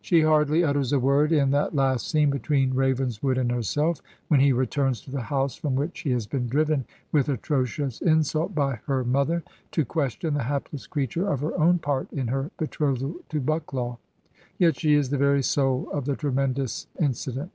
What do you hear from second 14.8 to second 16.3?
she is the very soul of the